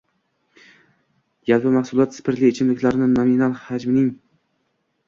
jalpi 1.51 1.75
mahsulot 1.75 2.17
spirtli 2.19 2.51
ichimliklarni 2.55 3.13
nominal 3.15 3.53
haƶmining 3.69 4.11
ўsiş 4.17 4.23